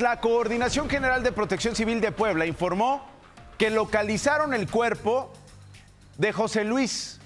[0.00, 3.06] La Coordinación General de Protección Civil de Puebla informó
[3.58, 5.32] que localizaron el cuerpo
[6.18, 7.20] de José Luis,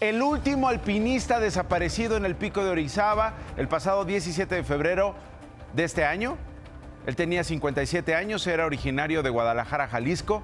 [0.00, 5.14] el último alpinista desaparecido en el pico de Orizaba el pasado 17 de febrero
[5.74, 6.38] de este año.
[7.06, 10.42] Él tenía 57 años, era originario de Guadalajara, Jalisco.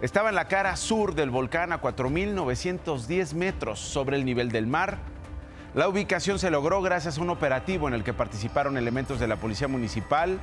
[0.00, 4.98] Estaba en la cara sur del volcán a 4.910 metros sobre el nivel del mar.
[5.74, 9.36] La ubicación se logró gracias a un operativo en el que participaron elementos de la
[9.36, 10.40] Policía Municipal,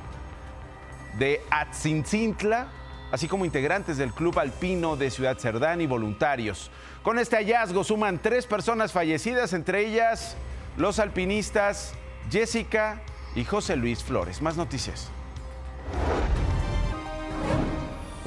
[1.18, 2.68] de Atzincintla,
[3.10, 6.70] así como integrantes del Club Alpino de Ciudad Cerdán y voluntarios.
[7.02, 10.36] Con este hallazgo suman tres personas fallecidas, entre ellas
[10.76, 11.94] los alpinistas
[12.30, 13.00] Jessica
[13.34, 14.42] y José Luis Flores.
[14.42, 15.10] Más noticias.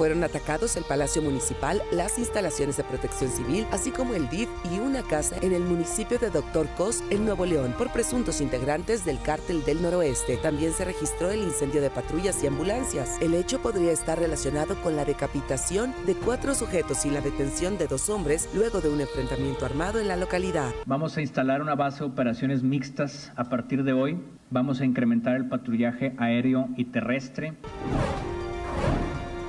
[0.02, 4.80] Fueron atacados el Palacio Municipal, las instalaciones de protección civil, así como el DIF y
[4.80, 9.22] una casa en el municipio de Doctor Cos, en Nuevo León, por presuntos integrantes del
[9.22, 10.38] Cártel del Noroeste.
[10.38, 13.16] También se registró el incendio de patrullas y ambulancias.
[13.20, 17.86] El hecho podría estar relacionado con la decapitación de cuatro sujetos y la detención de
[17.86, 20.72] dos hombres luego de un enfrentamiento armado en la localidad.
[20.84, 24.18] Vamos a instalar una base de operaciones mixtas a partir de hoy.
[24.50, 27.54] Vamos a incrementar el patrullaje aéreo y terrestre.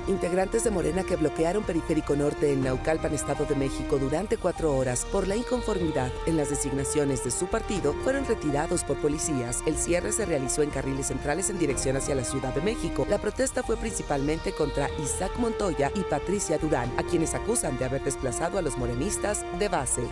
[0.06, 5.06] Integrantes de Morena que bloquearon Periférico Norte en Naucalpan, Estado de México, durante cuatro horas
[5.06, 9.62] por la inconformidad en las designaciones de su partido fueron retirados por policías.
[9.64, 13.06] El cierre se realizó en carriles centrales en dirección hacia la Ciudad de México.
[13.08, 18.04] La protesta fue principalmente contra Isaac Montoya y Patricia Durán, a quienes acusan de haber
[18.04, 20.02] desplazado a los morenistas de base.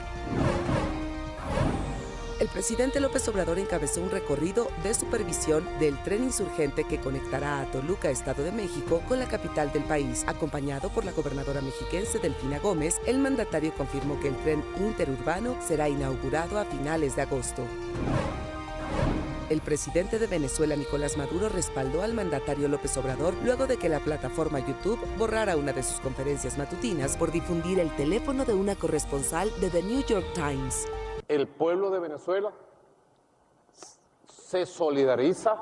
[2.42, 7.70] El presidente López Obrador encabezó un recorrido de supervisión del tren insurgente que conectará a
[7.70, 10.24] Toluca, Estado de México, con la capital del país.
[10.26, 15.88] Acompañado por la gobernadora mexiquense Delfina Gómez, el mandatario confirmó que el tren interurbano será
[15.88, 17.62] inaugurado a finales de agosto.
[19.48, 24.00] El presidente de Venezuela, Nicolás Maduro, respaldó al mandatario López Obrador luego de que la
[24.00, 29.48] plataforma YouTube borrara una de sus conferencias matutinas por difundir el teléfono de una corresponsal
[29.60, 30.88] de The New York Times
[31.34, 32.52] el pueblo de Venezuela
[34.26, 35.56] se solidariza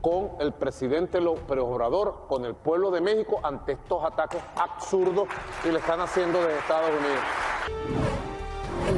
[0.00, 5.28] con el presidente López Obrador, con el pueblo de México ante estos ataques absurdos
[5.62, 8.17] que le están haciendo de Estados Unidos.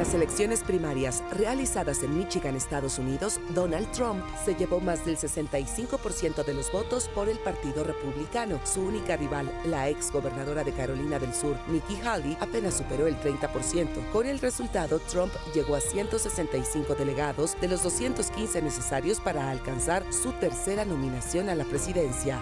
[0.01, 6.43] Las elecciones primarias realizadas en Michigan, Estados Unidos, Donald Trump se llevó más del 65%
[6.43, 8.59] de los votos por el Partido Republicano.
[8.63, 13.15] Su única rival, la ex gobernadora de Carolina del Sur, Nikki Haley, apenas superó el
[13.19, 14.09] 30%.
[14.11, 20.31] Con el resultado, Trump llegó a 165 delegados de los 215 necesarios para alcanzar su
[20.31, 22.41] tercera nominación a la presidencia.